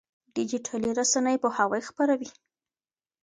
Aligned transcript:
ډيجيټلي 0.35 0.91
رسنۍ 0.99 1.35
پوهاوی 1.43 1.81
خپروي. 1.89 2.29